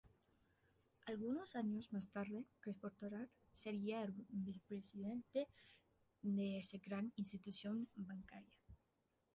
Algunos 1.05 1.55
años 1.55 1.93
más 1.93 2.07
tarde, 2.09 2.47
Crespo 2.59 2.89
Toral 2.89 3.29
sería 3.51 4.01
el 4.01 4.15
Vicepresidente 4.29 5.47
de 6.23 6.57
esa 6.57 6.79
gran 6.79 7.13
institución 7.17 7.87
bancaria. 7.95 8.57